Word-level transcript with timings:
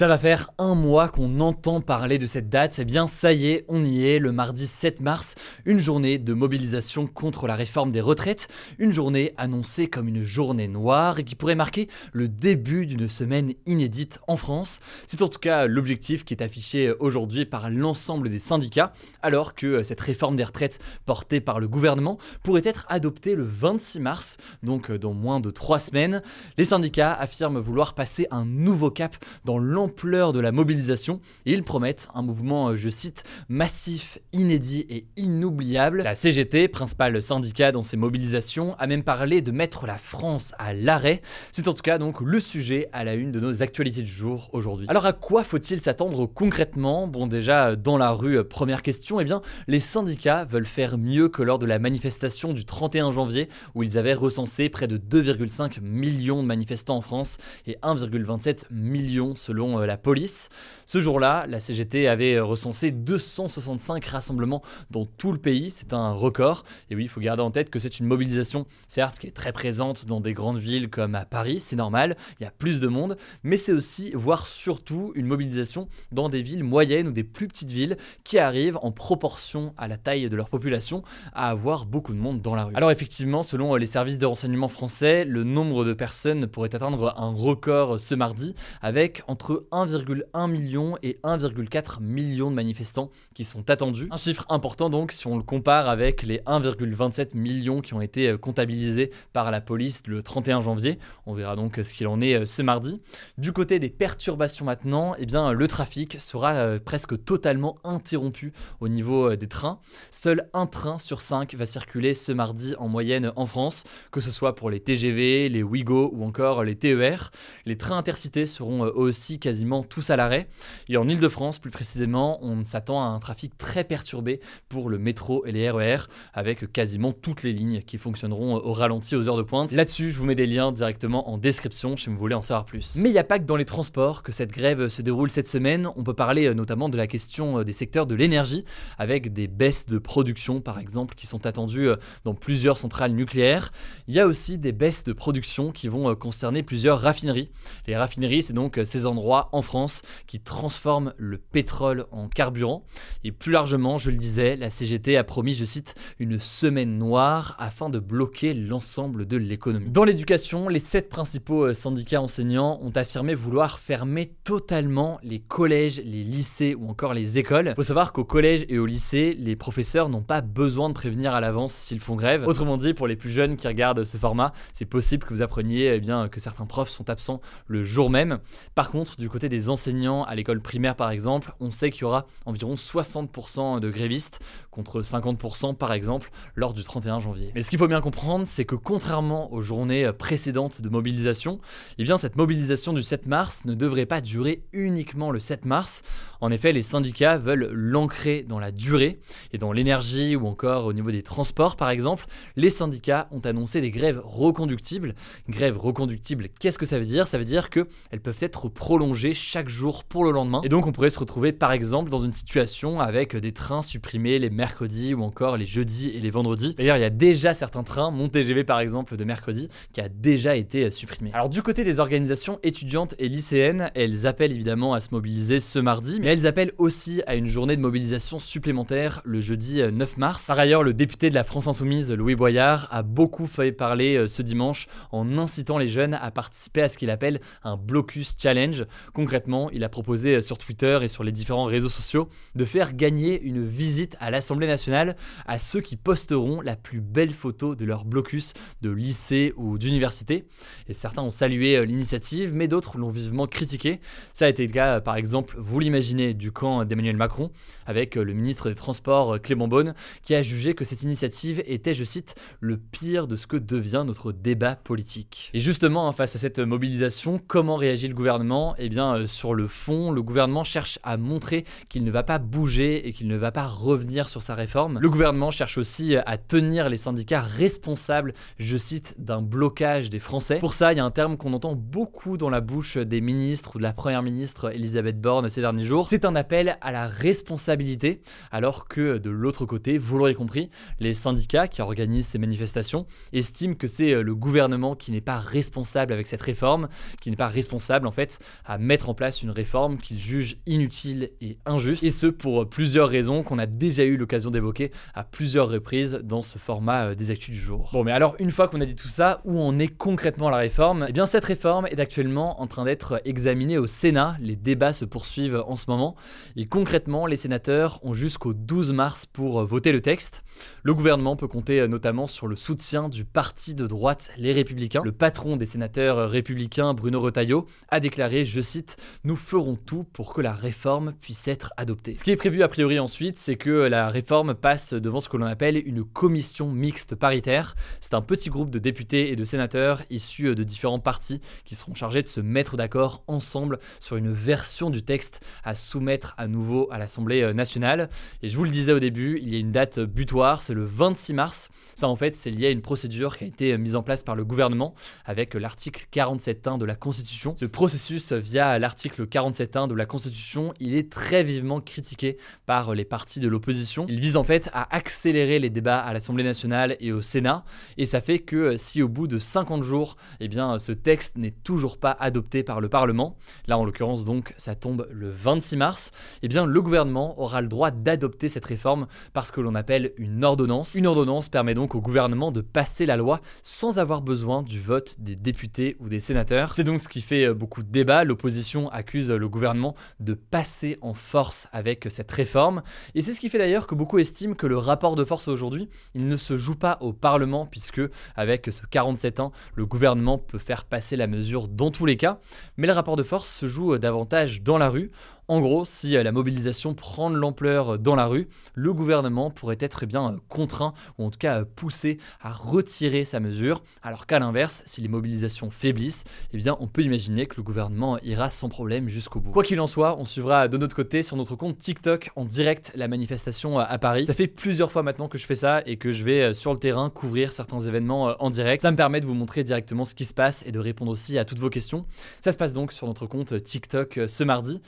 Ça 0.00 0.08
va 0.08 0.16
faire 0.16 0.50
un 0.56 0.74
mois 0.74 1.08
qu'on 1.10 1.40
entend 1.40 1.82
parler 1.82 2.16
de 2.16 2.24
cette 2.24 2.48
date, 2.48 2.78
et 2.78 2.86
bien 2.86 3.06
ça 3.06 3.34
y 3.34 3.48
est, 3.50 3.66
on 3.68 3.84
y 3.84 4.06
est, 4.06 4.18
le 4.18 4.32
mardi 4.32 4.66
7 4.66 5.02
mars, 5.02 5.34
une 5.66 5.78
journée 5.78 6.16
de 6.16 6.32
mobilisation 6.32 7.06
contre 7.06 7.46
la 7.46 7.54
réforme 7.54 7.92
des 7.92 8.00
retraites, 8.00 8.48
une 8.78 8.92
journée 8.92 9.34
annoncée 9.36 9.88
comme 9.88 10.08
une 10.08 10.22
journée 10.22 10.68
noire 10.68 11.18
et 11.18 11.24
qui 11.24 11.34
pourrait 11.34 11.54
marquer 11.54 11.86
le 12.14 12.28
début 12.28 12.86
d'une 12.86 13.10
semaine 13.10 13.52
inédite 13.66 14.20
en 14.26 14.38
France. 14.38 14.80
C'est 15.06 15.20
en 15.20 15.28
tout 15.28 15.38
cas 15.38 15.66
l'objectif 15.66 16.24
qui 16.24 16.32
est 16.32 16.42
affiché 16.42 16.94
aujourd'hui 16.98 17.44
par 17.44 17.68
l'ensemble 17.68 18.30
des 18.30 18.38
syndicats, 18.38 18.94
alors 19.20 19.54
que 19.54 19.82
cette 19.82 20.00
réforme 20.00 20.34
des 20.34 20.44
retraites 20.44 20.78
portée 21.04 21.42
par 21.42 21.60
le 21.60 21.68
gouvernement 21.68 22.16
pourrait 22.42 22.62
être 22.64 22.86
adoptée 22.88 23.34
le 23.34 23.44
26 23.44 24.00
mars, 24.00 24.38
donc 24.62 24.90
dans 24.90 25.12
moins 25.12 25.40
de 25.40 25.50
trois 25.50 25.78
semaines. 25.78 26.22
Les 26.56 26.64
syndicats 26.64 27.12
affirment 27.12 27.60
vouloir 27.60 27.92
passer 27.92 28.26
un 28.30 28.46
nouveau 28.46 28.90
cap 28.90 29.14
dans 29.44 29.58
l'ensemble 29.58 29.89
l'ampleur 29.90 30.32
de 30.32 30.38
la 30.38 30.52
mobilisation 30.52 31.20
et 31.46 31.52
ils 31.52 31.64
promettent 31.64 32.08
un 32.14 32.22
mouvement, 32.22 32.68
euh, 32.68 32.76
je 32.76 32.88
cite, 32.88 33.24
massif, 33.48 34.18
inédit 34.32 34.86
et 34.88 35.04
inoubliable. 35.16 36.02
La 36.04 36.14
CGT, 36.14 36.68
principal 36.68 37.20
syndicat 37.20 37.72
dans 37.72 37.82
ces 37.82 37.96
mobilisations, 37.96 38.76
a 38.78 38.86
même 38.86 39.02
parlé 39.02 39.42
de 39.42 39.50
mettre 39.50 39.86
la 39.86 39.98
France 39.98 40.52
à 40.60 40.74
l'arrêt. 40.74 41.22
C'est 41.50 41.66
en 41.66 41.72
tout 41.72 41.82
cas 41.82 41.98
donc 41.98 42.20
le 42.20 42.38
sujet 42.38 42.88
à 42.92 43.02
la 43.02 43.14
une 43.14 43.32
de 43.32 43.40
nos 43.40 43.64
actualités 43.64 44.02
du 44.02 44.12
jour 44.12 44.48
aujourd'hui. 44.52 44.86
Alors 44.88 45.06
à 45.06 45.12
quoi 45.12 45.42
faut-il 45.42 45.80
s'attendre 45.80 46.24
concrètement? 46.26 47.08
Bon 47.08 47.26
déjà 47.26 47.74
dans 47.74 47.98
la 47.98 48.12
rue, 48.12 48.38
euh, 48.38 48.44
première 48.44 48.82
question, 48.82 49.18
eh 49.18 49.24
bien 49.24 49.42
les 49.66 49.80
syndicats 49.80 50.44
veulent 50.44 50.66
faire 50.66 50.98
mieux 50.98 51.28
que 51.28 51.42
lors 51.42 51.58
de 51.58 51.66
la 51.66 51.80
manifestation 51.80 52.52
du 52.52 52.64
31 52.64 53.10
janvier 53.10 53.48
où 53.74 53.82
ils 53.82 53.98
avaient 53.98 54.14
recensé 54.14 54.68
près 54.68 54.86
de 54.86 54.98
2,5 54.98 55.80
millions 55.80 56.42
de 56.42 56.46
manifestants 56.46 56.98
en 56.98 57.00
France 57.00 57.38
et 57.66 57.76
1,27 57.82 58.66
million 58.70 59.34
selon 59.34 59.69
euh, 59.78 59.86
la 59.86 59.96
police. 59.96 60.48
Ce 60.86 61.00
jour-là, 61.00 61.46
la 61.48 61.60
CGT 61.60 62.08
avait 62.08 62.40
recensé 62.40 62.90
265 62.90 64.04
rassemblements 64.04 64.62
dans 64.90 65.06
tout 65.06 65.32
le 65.32 65.38
pays. 65.38 65.70
C'est 65.70 65.92
un 65.92 66.12
record. 66.12 66.64
Et 66.90 66.96
oui, 66.96 67.04
il 67.04 67.08
faut 67.08 67.20
garder 67.20 67.42
en 67.42 67.50
tête 67.50 67.70
que 67.70 67.78
c'est 67.78 68.00
une 68.00 68.06
mobilisation, 68.06 68.66
certes, 68.88 69.18
qui 69.18 69.26
est 69.26 69.30
très 69.30 69.52
présente 69.52 70.06
dans 70.06 70.20
des 70.20 70.32
grandes 70.32 70.58
villes 70.58 70.88
comme 70.88 71.14
à 71.14 71.24
Paris, 71.24 71.60
c'est 71.60 71.76
normal, 71.76 72.16
il 72.38 72.44
y 72.44 72.46
a 72.46 72.50
plus 72.50 72.80
de 72.80 72.88
monde, 72.88 73.16
mais 73.42 73.56
c'est 73.56 73.72
aussi, 73.72 74.12
voire 74.14 74.46
surtout, 74.46 75.12
une 75.14 75.26
mobilisation 75.26 75.88
dans 76.12 76.28
des 76.28 76.42
villes 76.42 76.64
moyennes 76.64 77.08
ou 77.08 77.12
des 77.12 77.24
plus 77.24 77.48
petites 77.48 77.70
villes 77.70 77.96
qui 78.24 78.38
arrivent 78.38 78.78
en 78.82 78.92
proportion 78.92 79.72
à 79.76 79.88
la 79.88 79.96
taille 79.96 80.28
de 80.28 80.36
leur 80.36 80.48
population 80.48 81.02
à 81.32 81.50
avoir 81.50 81.86
beaucoup 81.86 82.12
de 82.12 82.18
monde 82.18 82.40
dans 82.42 82.54
la 82.54 82.64
rue. 82.64 82.74
Alors 82.74 82.90
effectivement, 82.90 83.42
selon 83.42 83.74
les 83.76 83.86
services 83.86 84.18
de 84.18 84.26
renseignement 84.26 84.68
français, 84.68 85.24
le 85.24 85.44
nombre 85.44 85.84
de 85.84 85.92
personnes 85.92 86.46
pourrait 86.46 86.74
atteindre 86.74 87.14
un 87.16 87.32
record 87.32 88.00
ce 88.00 88.14
mardi 88.14 88.54
avec 88.82 89.22
entre 89.28 89.59
1,1 89.72 90.50
million 90.50 90.96
et 91.02 91.18
1,4 91.24 92.00
million 92.00 92.50
de 92.50 92.56
manifestants 92.56 93.10
qui 93.34 93.44
sont 93.44 93.68
attendus. 93.70 94.08
Un 94.10 94.16
chiffre 94.16 94.46
important 94.48 94.90
donc 94.90 95.12
si 95.12 95.26
on 95.26 95.36
le 95.36 95.42
compare 95.42 95.88
avec 95.88 96.22
les 96.22 96.38
1,27 96.38 97.36
millions 97.36 97.80
qui 97.80 97.94
ont 97.94 98.00
été 98.00 98.28
euh, 98.28 98.38
comptabilisés 98.38 99.10
par 99.32 99.50
la 99.50 99.60
police 99.60 100.02
le 100.06 100.22
31 100.22 100.60
janvier. 100.60 100.98
On 101.26 101.34
verra 101.34 101.56
donc 101.56 101.78
ce 101.82 101.92
qu'il 101.92 102.06
en 102.06 102.20
est 102.20 102.34
euh, 102.34 102.46
ce 102.46 102.62
mardi. 102.62 103.00
Du 103.38 103.52
côté 103.52 103.78
des 103.78 103.90
perturbations 103.90 104.64
maintenant, 104.64 105.14
eh 105.18 105.26
bien, 105.26 105.52
le 105.52 105.68
trafic 105.68 106.20
sera 106.20 106.54
euh, 106.54 106.78
presque 106.78 107.24
totalement 107.24 107.78
interrompu 107.84 108.52
au 108.80 108.88
niveau 108.88 109.36
des 109.36 109.48
trains. 109.48 109.80
Seul 110.10 110.48
un 110.52 110.66
train 110.66 110.98
sur 110.98 111.20
cinq 111.20 111.54
va 111.54 111.66
circuler 111.66 112.14
ce 112.14 112.32
mardi 112.32 112.74
en 112.78 112.88
moyenne 112.88 113.32
en 113.36 113.46
France, 113.46 113.84
que 114.10 114.20
ce 114.20 114.30
soit 114.30 114.54
pour 114.54 114.70
les 114.70 114.80
TGV, 114.80 115.48
les 115.48 115.62
Ouigo 115.62 116.10
ou 116.12 116.24
encore 116.24 116.64
les 116.64 116.76
TER. 116.76 117.30
Les 117.66 117.76
trains 117.76 117.98
intercités 117.98 118.46
seront 118.46 118.82
aussi 118.82 119.38
quasiment 119.50 119.82
tous 119.82 120.10
à 120.10 120.16
l'arrêt. 120.16 120.46
Et 120.88 120.96
en 120.96 121.08
Ile-de-France, 121.08 121.58
plus 121.58 121.72
précisément, 121.72 122.38
on 122.40 122.62
s'attend 122.62 123.02
à 123.02 123.06
un 123.06 123.18
trafic 123.18 123.58
très 123.58 123.82
perturbé 123.82 124.38
pour 124.68 124.88
le 124.88 124.96
métro 124.96 125.44
et 125.44 125.50
les 125.50 125.68
RER, 125.68 125.96
e 125.96 125.98
avec 126.34 126.70
quasiment 126.70 127.12
toutes 127.12 127.42
les 127.42 127.52
lignes 127.52 127.82
qui 127.82 127.98
fonctionneront 127.98 128.54
au 128.54 128.72
ralenti 128.72 129.16
aux 129.16 129.28
heures 129.28 129.36
de 129.36 129.42
pointe. 129.42 129.72
Là-dessus, 129.72 130.10
je 130.10 130.18
vous 130.18 130.24
mets 130.24 130.36
des 130.36 130.46
liens 130.46 130.70
directement 130.70 131.28
en 131.30 131.36
description 131.36 131.96
si 131.96 132.10
vous 132.10 132.16
voulez 132.16 132.36
en 132.36 132.42
savoir 132.42 132.64
plus. 132.64 132.94
Mais 132.96 133.08
il 133.08 133.12
n'y 133.12 133.18
a 133.18 133.24
pas 133.24 133.40
que 133.40 133.44
dans 133.44 133.56
les 133.56 133.64
transports 133.64 134.22
que 134.22 134.30
cette 134.30 134.52
grève 134.52 134.86
se 134.86 135.02
déroule 135.02 135.32
cette 135.32 135.48
semaine. 135.48 135.88
On 135.96 136.04
peut 136.04 136.14
parler 136.14 136.46
euh, 136.46 136.54
notamment 136.54 136.88
de 136.88 136.96
la 136.96 137.08
question 137.08 137.58
euh, 137.58 137.64
des 137.64 137.72
secteurs 137.72 138.06
de 138.06 138.14
l'énergie, 138.14 138.64
avec 138.98 139.32
des 139.32 139.48
baisses 139.48 139.86
de 139.86 139.98
production, 139.98 140.60
par 140.60 140.78
exemple, 140.78 141.16
qui 141.16 141.26
sont 141.26 141.44
attendues 141.44 141.88
euh, 141.88 141.96
dans 142.24 142.34
plusieurs 142.34 142.78
centrales 142.78 143.12
nucléaires. 143.12 143.72
Il 144.06 144.14
y 144.14 144.20
a 144.20 144.28
aussi 144.28 144.58
des 144.58 144.70
baisses 144.70 145.02
de 145.02 145.12
production 145.12 145.72
qui 145.72 145.88
vont 145.88 146.14
concerner 146.14 146.62
plusieurs 146.62 147.00
raffineries. 147.00 147.50
Les 147.86 147.96
raffineries, 147.96 148.42
c'est 148.42 148.52
donc 148.52 148.78
ces 148.84 149.06
endroits 149.06 149.39
en 149.52 149.62
France 149.62 150.02
qui 150.26 150.40
transforme 150.40 151.14
le 151.16 151.38
pétrole 151.38 152.06
en 152.10 152.28
carburant. 152.28 152.84
Et 153.24 153.32
plus 153.32 153.52
largement, 153.52 153.98
je 153.98 154.10
le 154.10 154.16
disais, 154.16 154.56
la 154.56 154.70
CGT 154.70 155.16
a 155.16 155.24
promis, 155.24 155.54
je 155.54 155.64
cite, 155.64 155.94
une 156.18 156.38
semaine 156.38 156.98
noire 156.98 157.56
afin 157.58 157.90
de 157.90 157.98
bloquer 157.98 158.54
l'ensemble 158.54 159.26
de 159.26 159.36
l'économie. 159.36 159.90
Dans 159.90 160.04
l'éducation, 160.04 160.68
les 160.68 160.78
sept 160.78 161.08
principaux 161.08 161.66
euh, 161.66 161.74
syndicats 161.74 162.20
enseignants 162.20 162.78
ont 162.82 162.90
affirmé 162.90 163.34
vouloir 163.34 163.78
fermer 163.78 164.34
totalement 164.44 165.18
les 165.22 165.40
collèges, 165.40 166.02
les 166.04 166.22
lycées 166.22 166.74
ou 166.74 166.88
encore 166.88 167.14
les 167.14 167.38
écoles. 167.38 167.68
Il 167.68 167.74
faut 167.76 167.82
savoir 167.82 168.12
qu'au 168.12 168.24
collège 168.24 168.64
et 168.68 168.78
au 168.78 168.86
lycée, 168.86 169.36
les 169.38 169.56
professeurs 169.56 170.08
n'ont 170.08 170.22
pas 170.22 170.40
besoin 170.40 170.88
de 170.88 170.94
prévenir 170.94 171.34
à 171.34 171.40
l'avance 171.40 171.72
s'ils 171.72 172.00
font 172.00 172.16
grève. 172.16 172.46
Autrement 172.46 172.76
dit, 172.76 172.94
pour 172.94 173.06
les 173.06 173.16
plus 173.16 173.30
jeunes 173.30 173.56
qui 173.56 173.66
regardent 173.68 174.04
ce 174.04 174.18
format, 174.18 174.52
c'est 174.72 174.84
possible 174.84 175.24
que 175.24 175.32
vous 175.32 175.42
appreniez 175.42 175.92
eh 175.94 176.00
bien, 176.00 176.28
que 176.28 176.40
certains 176.40 176.66
profs 176.66 176.90
sont 176.90 177.08
absents 177.08 177.40
le 177.66 177.82
jour 177.82 178.10
même. 178.10 178.38
Par 178.74 178.90
contre, 178.90 179.16
du 179.16 179.29
côté 179.30 179.48
des 179.48 179.70
enseignants 179.70 180.24
à 180.24 180.34
l'école 180.34 180.60
primaire 180.60 180.96
par 180.96 181.10
exemple, 181.10 181.52
on 181.60 181.70
sait 181.70 181.90
qu'il 181.90 182.02
y 182.02 182.04
aura 182.04 182.26
environ 182.44 182.74
60% 182.74 183.80
de 183.80 183.90
grévistes 183.90 184.40
contre 184.70 185.02
50% 185.02 185.76
par 185.76 185.92
exemple 185.92 186.30
lors 186.54 186.74
du 186.74 186.84
31 186.84 187.18
janvier. 187.18 187.50
Mais 187.54 187.62
ce 187.62 187.70
qu'il 187.70 187.78
faut 187.78 187.88
bien 187.88 188.00
comprendre, 188.00 188.46
c'est 188.46 188.64
que 188.64 188.76
contrairement 188.76 189.52
aux 189.52 189.62
journées 189.62 190.10
précédentes 190.12 190.80
de 190.80 190.88
mobilisation, 190.88 191.60
eh 191.98 192.04
bien 192.04 192.16
cette 192.16 192.36
mobilisation 192.36 192.92
du 192.92 193.02
7 193.02 193.26
mars 193.26 193.64
ne 193.64 193.74
devrait 193.74 194.06
pas 194.06 194.20
durer 194.20 194.62
uniquement 194.72 195.30
le 195.30 195.40
7 195.40 195.64
mars. 195.64 196.02
En 196.40 196.50
effet, 196.50 196.72
les 196.72 196.82
syndicats 196.82 197.38
veulent 197.38 197.70
l'ancrer 197.72 198.44
dans 198.48 198.58
la 198.58 198.70
durée 198.70 199.20
et 199.52 199.58
dans 199.58 199.72
l'énergie 199.72 200.36
ou 200.36 200.46
encore 200.46 200.86
au 200.86 200.92
niveau 200.92 201.10
des 201.10 201.22
transports 201.22 201.76
par 201.76 201.90
exemple, 201.90 202.26
les 202.56 202.70
syndicats 202.70 203.28
ont 203.30 203.40
annoncé 203.40 203.80
des 203.80 203.90
grèves 203.90 204.20
reconductibles. 204.24 205.14
Grèves 205.48 205.78
reconductibles, 205.78 206.48
qu'est-ce 206.58 206.78
que 206.78 206.86
ça 206.86 206.98
veut 206.98 207.04
dire? 207.04 207.26
Ça 207.26 207.38
veut 207.38 207.44
dire 207.44 207.70
qu'elles 207.70 208.20
peuvent 208.22 208.38
être 208.40 208.68
prolongées 208.68 209.34
chaque 209.34 209.68
jour 209.68 210.04
pour 210.04 210.24
le 210.24 210.30
lendemain. 210.30 210.60
Et 210.62 210.68
donc 210.68 210.86
on 210.86 210.92
pourrait 210.92 211.10
se 211.10 211.18
retrouver 211.18 211.52
par 211.52 211.72
exemple 211.72 212.10
dans 212.10 212.22
une 212.22 212.32
situation 212.32 213.00
avec 213.00 213.36
des 213.36 213.52
trains 213.52 213.82
supprimés 213.82 214.38
les 214.38 214.50
mercredis 214.50 214.69
ou 214.80 215.22
encore 215.22 215.56
les 215.56 215.66
jeudis 215.66 216.08
et 216.08 216.20
les 216.20 216.30
vendredis. 216.30 216.74
D'ailleurs 216.74 216.96
il 216.96 217.00
y 217.00 217.04
a 217.04 217.10
déjà 217.10 217.54
certains 217.54 217.82
trains, 217.82 218.10
mon 218.10 218.28
TGV 218.28 218.64
par 218.64 218.80
exemple 218.80 219.16
de 219.16 219.24
mercredi, 219.24 219.68
qui 219.92 220.00
a 220.00 220.08
déjà 220.08 220.56
été 220.56 220.90
supprimé. 220.90 221.30
Alors 221.32 221.48
du 221.48 221.62
côté 221.62 221.84
des 221.84 222.00
organisations 222.00 222.58
étudiantes 222.62 223.14
et 223.18 223.28
lycéennes, 223.28 223.90
elles 223.94 224.26
appellent 224.26 224.52
évidemment 224.52 224.94
à 224.94 225.00
se 225.00 225.08
mobiliser 225.12 225.60
ce 225.60 225.78
mardi, 225.78 226.18
mais 226.20 226.28
elles 226.28 226.46
appellent 226.46 226.72
aussi 226.78 227.22
à 227.26 227.34
une 227.34 227.46
journée 227.46 227.76
de 227.76 227.80
mobilisation 227.80 228.38
supplémentaire 228.38 229.22
le 229.24 229.40
jeudi 229.40 229.80
9 229.82 230.16
mars. 230.16 230.46
Par 230.46 230.58
ailleurs, 230.58 230.82
le 230.82 230.94
député 230.94 231.30
de 231.30 231.34
la 231.34 231.44
France 231.44 231.66
Insoumise, 231.66 232.12
Louis 232.12 232.34
Boyard, 232.34 232.88
a 232.90 233.02
beaucoup 233.02 233.46
fait 233.46 233.72
parler 233.72 234.16
euh, 234.16 234.26
ce 234.26 234.42
dimanche 234.42 234.86
en 235.12 235.38
incitant 235.38 235.78
les 235.78 235.88
jeunes 235.88 236.14
à 236.14 236.30
participer 236.30 236.82
à 236.82 236.88
ce 236.88 236.98
qu'il 236.98 237.10
appelle 237.10 237.40
un 237.62 237.76
blocus 237.76 238.34
challenge. 238.38 238.84
Concrètement, 239.12 239.70
il 239.70 239.84
a 239.84 239.88
proposé 239.88 240.40
sur 240.40 240.58
Twitter 240.58 240.98
et 241.02 241.08
sur 241.08 241.24
les 241.24 241.32
différents 241.32 241.64
réseaux 241.64 241.88
sociaux 241.88 242.28
de 242.54 242.64
faire 242.64 242.94
gagner 242.94 243.40
une 243.42 243.66
visite 243.66 244.16
à 244.20 244.30
l'Assemblée 244.30 244.49
nationale 244.58 245.16
à 245.46 245.58
ceux 245.58 245.80
qui 245.80 245.96
posteront 245.96 246.60
la 246.60 246.76
plus 246.76 247.00
belle 247.00 247.32
photo 247.32 247.74
de 247.74 247.84
leur 247.84 248.04
blocus 248.04 248.52
de 248.82 248.90
lycée 248.90 249.52
ou 249.56 249.78
d'université. 249.78 250.44
Et 250.88 250.92
certains 250.92 251.22
ont 251.22 251.30
salué 251.30 251.76
euh, 251.76 251.84
l'initiative, 251.84 252.52
mais 252.54 252.68
d'autres 252.68 252.98
l'ont 252.98 253.10
vivement 253.10 253.46
critiqué. 253.46 254.00
Ça 254.32 254.46
a 254.46 254.48
été 254.48 254.66
le 254.66 254.72
cas, 254.72 255.00
par 255.00 255.16
exemple, 255.16 255.56
vous 255.58 255.78
l'imaginez, 255.78 256.34
du 256.34 256.52
camp 256.52 256.84
d'Emmanuel 256.84 257.16
Macron, 257.16 257.50
avec 257.86 258.14
le 258.14 258.32
ministre 258.32 258.68
des 258.68 258.74
Transports 258.74 259.40
Clément 259.40 259.68
Beaune, 259.68 259.94
qui 260.22 260.34
a 260.34 260.42
jugé 260.42 260.74
que 260.74 260.84
cette 260.84 261.02
initiative 261.02 261.62
était, 261.66 261.94
je 261.94 262.04
cite, 262.04 262.34
le 262.60 262.76
pire 262.76 263.28
de 263.28 263.36
ce 263.36 263.46
que 263.46 263.56
devient 263.56 264.04
notre 264.06 264.32
débat 264.32 264.76
politique. 264.76 265.50
Et 265.54 265.60
justement, 265.60 266.08
hein, 266.08 266.12
face 266.12 266.34
à 266.36 266.38
cette 266.38 266.58
mobilisation, 266.58 267.40
comment 267.46 267.76
réagit 267.76 268.08
le 268.08 268.14
gouvernement? 268.14 268.74
Eh 268.78 268.88
bien, 268.88 269.16
euh, 269.16 269.26
sur 269.26 269.54
le 269.54 269.66
fond, 269.66 270.10
le 270.10 270.22
gouvernement 270.22 270.64
cherche 270.64 270.98
à 271.02 271.16
montrer 271.16 271.64
qu'il 271.88 272.04
ne 272.04 272.10
va 272.10 272.22
pas 272.22 272.38
bouger 272.38 273.06
et 273.06 273.12
qu'il 273.12 273.28
ne 273.28 273.36
va 273.36 273.52
pas 273.52 273.66
revenir 273.66 274.28
sur 274.28 274.39
sa 274.42 274.54
réforme. 274.54 274.98
Le 275.00 275.08
gouvernement 275.10 275.50
cherche 275.50 275.78
aussi 275.78 276.16
à 276.16 276.38
tenir 276.38 276.88
les 276.88 276.96
syndicats 276.96 277.40
responsables, 277.40 278.34
je 278.58 278.76
cite, 278.76 279.14
d'un 279.18 279.42
blocage 279.42 280.10
des 280.10 280.18
Français. 280.18 280.58
Pour 280.58 280.74
ça, 280.74 280.92
il 280.92 280.96
y 280.96 281.00
a 281.00 281.04
un 281.04 281.10
terme 281.10 281.36
qu'on 281.36 281.52
entend 281.52 281.74
beaucoup 281.74 282.36
dans 282.36 282.50
la 282.50 282.60
bouche 282.60 282.96
des 282.96 283.20
ministres 283.20 283.76
ou 283.76 283.78
de 283.78 283.82
la 283.82 283.92
première 283.92 284.22
ministre 284.22 284.74
Elisabeth 284.74 285.20
Borne 285.20 285.48
ces 285.48 285.60
derniers 285.60 285.84
jours. 285.84 286.08
C'est 286.08 286.24
un 286.24 286.36
appel 286.36 286.78
à 286.80 286.92
la 286.92 287.06
responsabilité, 287.06 288.22
alors 288.50 288.88
que 288.88 289.18
de 289.18 289.30
l'autre 289.30 289.66
côté, 289.66 289.98
vous 289.98 290.18
l'aurez 290.18 290.34
compris, 290.34 290.70
les 290.98 291.14
syndicats 291.14 291.68
qui 291.68 291.82
organisent 291.82 292.26
ces 292.26 292.38
manifestations 292.38 293.06
estiment 293.32 293.74
que 293.74 293.86
c'est 293.86 294.12
euh, 294.12 294.22
le 294.22 294.34
gouvernement 294.34 294.94
qui 294.94 295.12
n'est 295.12 295.20
pas 295.20 295.38
responsable 295.38 296.12
avec 296.12 296.26
cette 296.26 296.42
réforme, 296.42 296.88
qui 297.20 297.30
n'est 297.30 297.36
pas 297.36 297.48
responsable 297.48 298.06
en 298.06 298.12
fait 298.12 298.38
à 298.64 298.78
mettre 298.78 299.08
en 299.08 299.14
place 299.14 299.42
une 299.42 299.50
réforme 299.50 299.98
qu'ils 299.98 300.20
jugent 300.20 300.56
inutile 300.66 301.30
et 301.40 301.58
injuste, 301.66 302.04
et 302.04 302.10
ce 302.10 302.26
pour 302.26 302.68
plusieurs 302.68 303.08
raisons 303.08 303.42
qu'on 303.42 303.58
a 303.58 303.66
déjà 303.66 304.04
eu 304.04 304.16
l'occasion 304.16 304.29
d'évoquer 304.38 304.90
à 305.14 305.24
plusieurs 305.24 305.68
reprises 305.68 306.20
dans 306.22 306.42
ce 306.42 306.58
format 306.58 307.06
euh, 307.06 307.14
des 307.14 307.30
actus 307.30 307.54
du 307.54 307.60
jour. 307.60 307.90
Bon 307.92 308.04
mais 308.04 308.12
alors 308.12 308.36
une 308.38 308.50
fois 308.50 308.68
qu'on 308.68 308.80
a 308.80 308.86
dit 308.86 308.94
tout 308.94 309.08
ça, 309.08 309.40
où 309.44 309.60
en 309.60 309.78
est 309.78 309.88
concrètement 309.88 310.50
la 310.50 310.58
réforme? 310.58 311.06
Eh 311.08 311.12
bien 311.12 311.26
cette 311.26 311.44
réforme 311.44 311.86
est 311.86 311.98
actuellement 311.98 312.60
en 312.60 312.66
train 312.66 312.84
d'être 312.84 313.20
examinée 313.24 313.78
au 313.78 313.86
Sénat, 313.86 314.36
les 314.40 314.56
débats 314.56 314.92
se 314.92 315.04
poursuivent 315.04 315.62
en 315.66 315.76
ce 315.76 315.86
moment, 315.88 316.14
et 316.56 316.66
concrètement 316.66 317.26
les 317.26 317.36
sénateurs 317.36 317.98
ont 318.02 318.14
jusqu'au 318.14 318.54
12 318.54 318.92
mars 318.92 319.26
pour 319.26 319.64
voter 319.64 319.92
le 319.92 320.00
texte. 320.00 320.42
Le 320.82 320.94
gouvernement 320.94 321.36
peut 321.36 321.48
compter 321.48 321.86
notamment 321.88 322.26
sur 322.26 322.46
le 322.46 322.56
soutien 322.56 323.08
du 323.08 323.24
parti 323.24 323.74
de 323.74 323.86
droite 323.86 324.30
Les 324.36 324.52
Républicains. 324.52 325.02
Le 325.04 325.12
patron 325.12 325.56
des 325.56 325.66
sénateurs 325.66 326.30
républicains, 326.30 326.94
Bruno 326.94 327.20
Retailleau, 327.20 327.66
a 327.88 328.00
déclaré, 328.00 328.44
je 328.44 328.60
cite, 328.60 328.96
Nous 329.24 329.36
ferons 329.36 329.76
tout 329.76 330.04
pour 330.04 330.34
que 330.34 330.40
la 330.40 330.52
réforme 330.52 331.14
puisse 331.20 331.48
être 331.48 331.72
adoptée. 331.76 332.14
Ce 332.14 332.24
qui 332.24 332.30
est 332.30 332.36
prévu 332.36 332.62
a 332.62 332.68
priori 332.68 332.98
ensuite, 332.98 333.38
c'est 333.38 333.56
que 333.56 333.70
la 333.70 334.08
réforme 334.08 334.19
passe 334.22 334.94
devant 334.94 335.20
ce 335.20 335.28
que 335.28 335.36
l'on 335.36 335.46
appelle 335.46 335.76
une 335.86 336.04
commission 336.04 336.70
mixte 336.70 337.14
paritaire. 337.14 337.74
C'est 338.00 338.14
un 338.14 338.22
petit 338.22 338.50
groupe 338.50 338.70
de 338.70 338.78
députés 338.78 339.30
et 339.30 339.36
de 339.36 339.44
sénateurs 339.44 340.02
issus 340.10 340.54
de 340.54 340.62
différents 340.62 340.98
partis 340.98 341.40
qui 341.64 341.74
seront 341.74 341.94
chargés 341.94 342.22
de 342.22 342.28
se 342.28 342.40
mettre 342.40 342.76
d'accord 342.76 343.22
ensemble 343.26 343.78
sur 344.00 344.16
une 344.16 344.32
version 344.32 344.90
du 344.90 345.02
texte 345.02 345.44
à 345.64 345.74
soumettre 345.74 346.34
à 346.38 346.46
nouveau 346.46 346.88
à 346.90 346.98
l'Assemblée 346.98 347.52
nationale. 347.54 348.08
Et 348.42 348.48
je 348.48 348.56
vous 348.56 348.64
le 348.64 348.70
disais 348.70 348.92
au 348.92 349.00
début, 349.00 349.38
il 349.42 349.52
y 349.52 349.56
a 349.56 349.58
une 349.58 349.72
date 349.72 350.00
butoir, 350.00 350.62
c'est 350.62 350.74
le 350.74 350.84
26 350.84 351.34
mars. 351.34 351.68
Ça 351.94 352.08
en 352.08 352.16
fait, 352.16 352.36
c'est 352.36 352.50
lié 352.50 352.68
à 352.68 352.70
une 352.70 352.82
procédure 352.82 353.36
qui 353.36 353.44
a 353.44 353.46
été 353.46 353.76
mise 353.78 353.96
en 353.96 354.02
place 354.02 354.22
par 354.22 354.36
le 354.36 354.44
gouvernement 354.44 354.94
avec 355.24 355.54
l'article 355.54 356.06
47.1 356.12 356.78
de 356.78 356.84
la 356.84 356.94
Constitution. 356.94 357.54
Ce 357.56 357.66
processus 357.66 358.32
via 358.32 358.78
l'article 358.78 359.26
47.1 359.26 359.88
de 359.88 359.94
la 359.94 360.06
Constitution, 360.06 360.74
il 360.80 360.94
est 360.94 361.10
très 361.10 361.42
vivement 361.42 361.80
critiqué 361.80 362.36
par 362.66 362.94
les 362.94 363.04
partis 363.04 363.40
de 363.40 363.48
l'opposition. 363.48 364.06
Il 364.10 364.18
vise 364.18 364.36
en 364.36 364.42
fait 364.42 364.68
à 364.72 364.92
accélérer 364.92 365.60
les 365.60 365.70
débats 365.70 366.00
à 366.00 366.12
l'Assemblée 366.12 366.42
nationale 366.42 366.96
et 366.98 367.12
au 367.12 367.20
Sénat 367.20 367.64
et 367.96 368.06
ça 368.06 368.20
fait 368.20 368.40
que 368.40 368.76
si 368.76 369.04
au 369.04 369.08
bout 369.08 369.28
de 369.28 369.38
50 369.38 369.84
jours, 369.84 370.16
eh 370.40 370.48
bien 370.48 370.78
ce 370.78 370.90
texte 370.90 371.38
n'est 371.38 371.52
toujours 371.52 371.96
pas 371.96 372.16
adopté 372.18 372.64
par 372.64 372.80
le 372.80 372.88
Parlement, 372.88 373.36
là 373.68 373.78
en 373.78 373.84
l'occurrence 373.84 374.24
donc 374.24 374.52
ça 374.56 374.74
tombe 374.74 375.06
le 375.12 375.30
26 375.30 375.76
mars, 375.76 376.10
eh 376.42 376.48
bien 376.48 376.66
le 376.66 376.82
gouvernement 376.82 377.40
aura 377.40 377.60
le 377.60 377.68
droit 377.68 377.92
d'adopter 377.92 378.48
cette 378.48 378.64
réforme 378.64 379.06
parce 379.32 379.52
que 379.52 379.60
l'on 379.60 379.76
appelle 379.76 380.12
une 380.16 380.42
ordonnance. 380.42 380.96
Une 380.96 381.06
ordonnance 381.06 381.48
permet 381.48 381.74
donc 381.74 381.94
au 381.94 382.00
gouvernement 382.00 382.50
de 382.50 382.62
passer 382.62 383.06
la 383.06 383.16
loi 383.16 383.40
sans 383.62 384.00
avoir 384.00 384.22
besoin 384.22 384.64
du 384.64 384.80
vote 384.80 385.14
des 385.20 385.36
députés 385.36 385.96
ou 386.00 386.08
des 386.08 386.18
sénateurs. 386.18 386.74
C'est 386.74 386.82
donc 386.82 386.98
ce 386.98 387.06
qui 387.06 387.20
fait 387.20 387.44
euh, 387.44 387.54
beaucoup 387.54 387.84
de 387.84 387.88
débats. 387.88 388.24
L'opposition 388.24 388.88
accuse 388.88 389.30
le 389.30 389.48
gouvernement 389.48 389.94
de 390.18 390.34
passer 390.34 390.98
en 391.00 391.14
force 391.14 391.68
avec 391.70 392.08
cette 392.10 392.32
réforme. 392.32 392.82
Et 393.14 393.22
c'est 393.22 393.32
ce 393.32 393.38
qui 393.38 393.48
fait 393.48 393.58
d'ailleurs 393.58 393.86
que 393.86 393.99
beaucoup 394.00 394.18
estiment 394.18 394.54
que 394.54 394.66
le 394.66 394.78
rapport 394.78 395.14
de 395.14 395.26
force 395.26 395.46
aujourd'hui, 395.46 395.90
il 396.14 396.26
ne 396.26 396.38
se 396.38 396.56
joue 396.56 396.74
pas 396.74 396.96
au 397.02 397.12
Parlement 397.12 397.66
puisque 397.66 398.00
avec 398.34 398.70
ce 398.72 398.80
47 398.86 399.40
ans, 399.40 399.52
le 399.74 399.84
gouvernement 399.84 400.38
peut 400.38 400.56
faire 400.56 400.86
passer 400.86 401.16
la 401.16 401.26
mesure 401.26 401.68
dans 401.68 401.90
tous 401.90 402.06
les 402.06 402.16
cas. 402.16 402.38
Mais 402.78 402.86
le 402.86 402.94
rapport 402.94 403.16
de 403.16 403.22
force 403.22 403.50
se 403.50 403.66
joue 403.66 403.98
davantage 403.98 404.62
dans 404.62 404.78
la 404.78 404.88
rue 404.88 405.10
en 405.50 405.60
gros, 405.60 405.84
si 405.84 406.16
euh, 406.16 406.22
la 406.22 406.30
mobilisation 406.30 406.94
prend 406.94 407.28
de 407.28 407.34
l'ampleur 407.34 407.94
euh, 407.94 407.98
dans 407.98 408.14
la 408.14 408.26
rue, 408.26 408.46
le 408.74 408.92
gouvernement 408.92 409.50
pourrait 409.50 409.78
être 409.80 410.04
eh 410.04 410.06
bien 410.06 410.34
euh, 410.34 410.36
contraint 410.48 410.94
ou 411.18 411.24
en 411.24 411.30
tout 411.30 411.40
cas 411.40 411.64
poussé 411.64 412.18
à 412.40 412.52
retirer 412.52 413.24
sa 413.24 413.40
mesure, 413.40 413.82
alors 414.04 414.26
qu'à 414.26 414.38
l'inverse, 414.38 414.84
si 414.86 415.00
les 415.00 415.08
mobilisations 415.08 415.72
faiblissent, 415.72 416.22
eh 416.52 416.56
bien 416.56 416.76
on 416.78 416.86
peut 416.86 417.02
imaginer 417.02 417.46
que 417.46 417.56
le 417.56 417.64
gouvernement 417.64 418.16
ira 418.22 418.48
sans 418.48 418.68
problème 418.68 419.08
jusqu'au 419.08 419.40
bout. 419.40 419.50
Quoi 419.50 419.64
qu'il 419.64 419.80
en 419.80 419.88
soit, 419.88 420.16
on 420.20 420.24
suivra 420.24 420.68
de 420.68 420.78
notre 420.78 420.94
côté 420.94 421.24
sur 421.24 421.36
notre 421.36 421.56
compte 421.56 421.78
TikTok 421.78 422.30
en 422.36 422.44
direct 422.44 422.92
la 422.94 423.08
manifestation 423.08 423.80
à 423.80 423.98
Paris. 423.98 424.26
Ça 424.26 424.34
fait 424.34 424.46
plusieurs 424.46 424.92
fois 424.92 425.02
maintenant 425.02 425.26
que 425.26 425.36
je 425.36 425.46
fais 425.46 425.56
ça 425.56 425.82
et 425.84 425.96
que 425.96 426.12
je 426.12 426.22
vais 426.22 426.54
sur 426.54 426.72
le 426.72 426.78
terrain 426.78 427.10
couvrir 427.10 427.52
certains 427.52 427.80
événements 427.80 428.36
en 428.38 428.50
direct. 428.50 428.82
Ça 428.82 428.92
me 428.92 428.96
permet 428.96 429.20
de 429.20 429.26
vous 429.26 429.34
montrer 429.34 429.64
directement 429.64 430.04
ce 430.04 430.14
qui 430.14 430.24
se 430.24 430.34
passe 430.34 430.64
et 430.64 430.70
de 430.70 430.78
répondre 430.78 431.10
aussi 431.10 431.38
à 431.38 431.44
toutes 431.44 431.58
vos 431.58 431.70
questions. 431.70 432.06
Ça 432.40 432.52
se 432.52 432.56
passe 432.56 432.72
donc 432.72 432.92
sur 432.92 433.08
notre 433.08 433.26
compte 433.26 433.60
TikTok 433.60 434.20
ce 434.28 434.44
mardi. 434.44 434.80